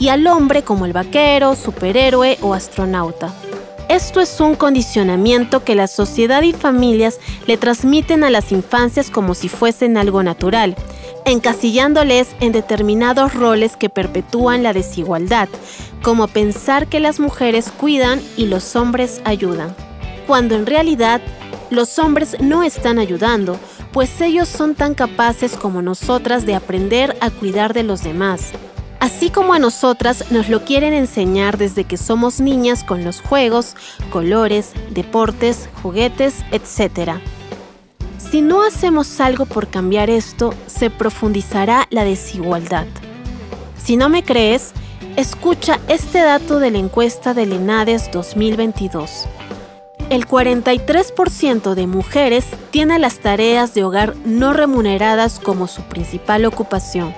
y 0.00 0.08
al 0.08 0.26
hombre 0.26 0.64
como 0.64 0.86
el 0.86 0.92
vaquero, 0.92 1.54
superhéroe 1.54 2.36
o 2.42 2.52
astronauta. 2.52 3.32
Esto 3.88 4.20
es 4.20 4.40
un 4.40 4.56
condicionamiento 4.56 5.62
que 5.62 5.76
la 5.76 5.86
sociedad 5.86 6.42
y 6.42 6.52
familias 6.52 7.20
le 7.46 7.58
transmiten 7.58 8.24
a 8.24 8.30
las 8.30 8.50
infancias 8.50 9.08
como 9.08 9.34
si 9.34 9.48
fuesen 9.48 9.96
algo 9.96 10.24
natural, 10.24 10.74
encasillándoles 11.26 12.34
en 12.40 12.50
determinados 12.50 13.34
roles 13.34 13.76
que 13.76 13.88
perpetúan 13.88 14.64
la 14.64 14.72
desigualdad, 14.72 15.48
como 16.02 16.26
pensar 16.26 16.88
que 16.88 16.98
las 16.98 17.20
mujeres 17.20 17.70
cuidan 17.70 18.20
y 18.36 18.46
los 18.46 18.74
hombres 18.74 19.20
ayudan, 19.24 19.76
cuando 20.26 20.56
en 20.56 20.66
realidad 20.66 21.20
los 21.70 22.00
hombres 22.00 22.36
no 22.40 22.64
están 22.64 22.98
ayudando, 22.98 23.60
pues 23.92 24.20
ellos 24.20 24.48
son 24.48 24.74
tan 24.74 24.94
capaces 24.94 25.56
como 25.56 25.82
nosotras 25.82 26.46
de 26.46 26.54
aprender 26.54 27.16
a 27.20 27.30
cuidar 27.30 27.74
de 27.74 27.82
los 27.82 28.02
demás. 28.02 28.52
Así 29.00 29.30
como 29.30 29.54
a 29.54 29.58
nosotras 29.58 30.30
nos 30.30 30.48
lo 30.48 30.64
quieren 30.64 30.92
enseñar 30.92 31.56
desde 31.56 31.84
que 31.84 31.96
somos 31.96 32.40
niñas 32.40 32.84
con 32.84 33.02
los 33.02 33.20
juegos, 33.20 33.74
colores, 34.10 34.72
deportes, 34.90 35.68
juguetes, 35.82 36.44
etc. 36.50 37.12
Si 38.18 38.42
no 38.42 38.62
hacemos 38.62 39.20
algo 39.20 39.46
por 39.46 39.68
cambiar 39.68 40.10
esto, 40.10 40.54
se 40.66 40.90
profundizará 40.90 41.88
la 41.90 42.04
desigualdad. 42.04 42.86
Si 43.82 43.96
no 43.96 44.10
me 44.10 44.22
crees, 44.22 44.72
escucha 45.16 45.80
este 45.88 46.20
dato 46.20 46.58
de 46.58 46.70
la 46.70 46.78
encuesta 46.78 47.32
del 47.32 47.54
ENADES 47.54 48.10
2022 48.12 49.26
el 50.10 50.26
43% 50.26 51.74
de 51.74 51.86
mujeres 51.86 52.44
tiene 52.70 52.98
las 52.98 53.20
tareas 53.20 53.74
de 53.74 53.84
hogar 53.84 54.14
no 54.24 54.52
remuneradas 54.52 55.38
como 55.38 55.68
su 55.68 55.82
principal 55.82 56.44
ocupación, 56.44 57.14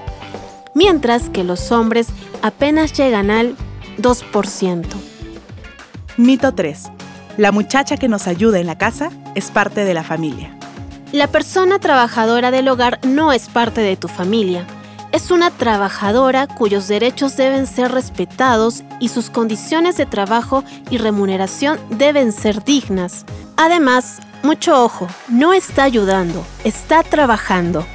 mientras 0.74 1.30
que 1.30 1.42
los 1.42 1.72
hombres 1.72 2.08
apenas 2.42 2.92
llegan 2.92 3.30
al 3.30 3.56
2%. 3.98 4.86
Mito 6.18 6.54
3. 6.54 6.90
La 7.38 7.50
muchacha 7.50 7.96
que 7.96 8.08
nos 8.08 8.26
ayuda 8.26 8.58
en 8.60 8.66
la 8.66 8.76
casa 8.76 9.10
es 9.34 9.50
parte 9.50 9.84
de 9.84 9.94
la 9.94 10.04
familia. 10.04 10.54
La 11.12 11.28
persona 11.28 11.78
trabajadora 11.78 12.50
del 12.50 12.68
hogar 12.68 13.00
no 13.04 13.32
es 13.32 13.48
parte 13.48 13.80
de 13.80 13.96
tu 13.96 14.08
familia 14.08 14.66
es 15.12 15.30
una 15.30 15.50
trabajadora 15.50 16.46
cuyos 16.46 16.88
derechos 16.88 17.36
deben 17.36 17.66
ser 17.66 17.92
respetados 17.92 18.82
y 18.98 19.10
sus 19.10 19.28
condiciones 19.28 19.96
de 19.98 20.06
trabajo 20.06 20.64
y 20.90 20.98
remuneración 20.98 21.78
deben 21.90 22.32
ser 22.32 22.64
dignas. 22.64 23.26
Además, 23.56 24.20
mucho 24.42 24.82
ojo, 24.82 25.06
no 25.28 25.52
está 25.52 25.84
ayudando, 25.84 26.44
está 26.64 27.02
trabajando. 27.02 27.86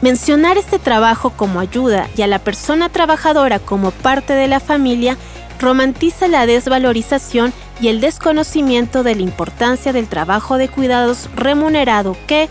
Mencionar 0.00 0.56
este 0.56 0.78
trabajo 0.78 1.30
como 1.36 1.60
ayuda 1.60 2.08
y 2.16 2.22
a 2.22 2.26
la 2.26 2.38
persona 2.38 2.88
trabajadora 2.88 3.58
como 3.58 3.90
parte 3.90 4.32
de 4.32 4.48
la 4.48 4.60
familia 4.60 5.16
romantiza 5.60 6.28
la 6.28 6.46
desvalorización 6.46 7.52
y 7.80 7.88
el 7.88 8.00
desconocimiento 8.00 9.02
de 9.02 9.14
la 9.14 9.22
importancia 9.22 9.92
del 9.92 10.08
trabajo 10.08 10.58
de 10.58 10.68
cuidados 10.68 11.28
remunerado 11.34 12.16
que, 12.26 12.48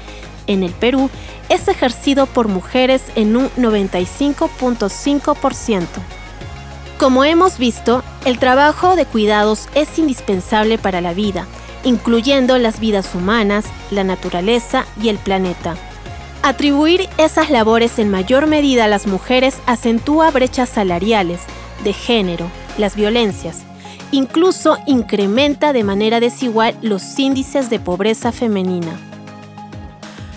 en 0.48 0.64
el 0.64 0.72
Perú, 0.72 1.10
es 1.50 1.68
ejercido 1.68 2.26
por 2.26 2.48
mujeres 2.48 3.04
en 3.16 3.36
un 3.36 3.50
95.5%. 3.52 5.88
Como 6.98 7.26
hemos 7.26 7.58
visto, 7.58 8.04
el 8.26 8.40
trabajo 8.40 8.96
de 8.96 9.06
cuidados 9.06 9.68
es 9.76 10.00
indispensable 10.00 10.78
para 10.78 11.02
la 11.02 11.14
vida, 11.14 11.46
incluyendo 11.84 12.58
las 12.58 12.80
vidas 12.80 13.14
humanas, 13.14 13.66
la 13.92 14.04
naturaleza 14.04 14.86
y 15.02 15.10
el 15.10 15.18
planeta. 15.18 15.76
Atribuir 16.44 17.10
esas 17.18 17.50
labores 17.50 18.00
en 18.00 18.10
mayor 18.10 18.48
medida 18.48 18.86
a 18.86 18.88
las 18.88 19.08
mujeres 19.08 19.58
acentúa 19.66 20.32
brechas 20.32 20.70
salariales, 20.70 21.42
de 21.84 21.94
género, 21.94 22.50
las 22.78 22.96
violencias, 22.96 23.60
incluso 24.12 24.78
incrementa 24.88 25.74
de 25.74 25.84
manera 25.84 26.20
desigual 26.20 26.76
los 26.82 27.20
índices 27.20 27.70
de 27.70 27.80
pobreza 27.80 28.32
femenina. 28.32 29.13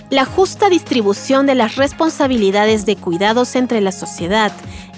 La 0.09 0.25
justa 0.25 0.69
distribución 0.69 1.47
de 1.47 1.57
las 1.57 1.75
responsabilidades 1.75 2.87
de 2.87 2.95
cuidados 2.95 3.57
entre 3.57 3.81
la 3.81 3.91
sociedad, 3.91 4.53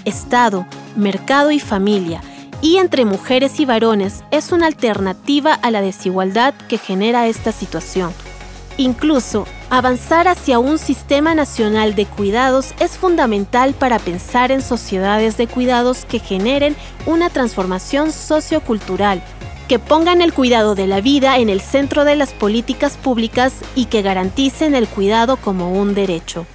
Estado, 0.05 0.67
mercado 0.95 1.49
y 1.49 1.59
familia, 1.59 2.21
y 2.61 2.77
entre 2.77 3.05
mujeres 3.05 3.59
y 3.59 3.65
varones 3.65 4.23
es 4.29 4.51
una 4.51 4.67
alternativa 4.67 5.53
a 5.53 5.71
la 5.71 5.81
desigualdad 5.81 6.53
que 6.67 6.77
genera 6.77 7.27
esta 7.27 7.51
situación. 7.51 8.13
Incluso, 8.77 9.47
avanzar 9.71 10.27
hacia 10.27 10.59
un 10.59 10.77
sistema 10.77 11.33
nacional 11.33 11.95
de 11.95 12.05
cuidados 12.05 12.75
es 12.79 12.91
fundamental 12.91 13.73
para 13.73 13.97
pensar 13.97 14.51
en 14.51 14.61
sociedades 14.61 15.37
de 15.37 15.47
cuidados 15.47 16.05
que 16.05 16.19
generen 16.19 16.75
una 17.07 17.31
transformación 17.31 18.11
sociocultural 18.11 19.23
que 19.69 19.77
pongan 19.77 20.23
el 20.23 20.33
cuidado 20.33 20.73
de 20.73 20.87
la 20.87 20.99
vida 20.99 21.37
en 21.37 21.47
el 21.47 21.61
centro 21.61 22.03
de 22.03 22.15
las 22.15 22.33
políticas 22.33 22.97
públicas 22.97 23.53
y 23.75 23.85
que 23.85 24.01
garanticen 24.01 24.73
el 24.73 24.87
cuidado 24.87 25.37
como 25.37 25.71
un 25.71 25.93
derecho. 25.93 26.47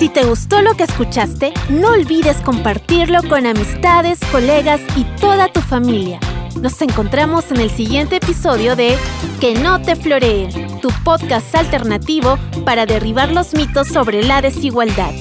Si 0.00 0.08
te 0.08 0.24
gustó 0.24 0.60
lo 0.60 0.74
que 0.74 0.82
escuchaste, 0.82 1.54
no 1.70 1.90
olvides 1.90 2.38
compartirlo 2.38 3.20
con 3.28 3.46
amistades, 3.46 4.18
colegas 4.32 4.80
y 4.96 5.04
toda 5.20 5.46
tu 5.46 5.60
familia. 5.60 6.18
Nos 6.60 6.82
encontramos 6.82 7.52
en 7.52 7.60
el 7.60 7.70
siguiente 7.70 8.16
episodio 8.16 8.74
de 8.74 8.96
Que 9.40 9.54
no 9.54 9.80
te 9.80 9.94
floreen, 9.94 10.80
tu 10.80 10.88
podcast 11.04 11.54
alternativo 11.54 12.38
para 12.64 12.86
derribar 12.86 13.30
los 13.30 13.54
mitos 13.54 13.86
sobre 13.86 14.24
la 14.24 14.42
desigualdad. 14.42 15.12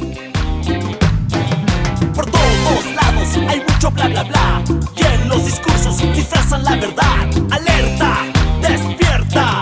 bla 3.93 4.07
bla 4.07 4.23
bla. 4.23 4.63
Y 4.95 5.03
en 5.03 5.29
los 5.29 5.45
discursos 5.45 5.97
disfrazan 6.13 6.63
la 6.63 6.75
verdad. 6.75 7.29
Alerta, 7.51 8.17
despierta. 8.61 9.60